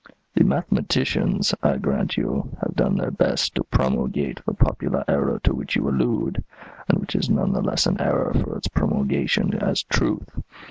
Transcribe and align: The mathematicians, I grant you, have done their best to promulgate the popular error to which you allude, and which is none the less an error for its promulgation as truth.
The 0.33 0.43
mathematicians, 0.43 1.53
I 1.61 1.77
grant 1.77 2.17
you, 2.17 2.57
have 2.63 2.73
done 2.73 2.97
their 2.97 3.11
best 3.11 3.53
to 3.53 3.63
promulgate 3.65 4.43
the 4.47 4.55
popular 4.55 5.05
error 5.07 5.39
to 5.43 5.53
which 5.53 5.75
you 5.75 5.87
allude, 5.87 6.43
and 6.89 6.97
which 6.97 7.13
is 7.15 7.29
none 7.29 7.53
the 7.53 7.61
less 7.61 7.85
an 7.85 8.01
error 8.01 8.33
for 8.33 8.57
its 8.57 8.67
promulgation 8.67 9.53
as 9.53 9.83
truth. 9.83 10.41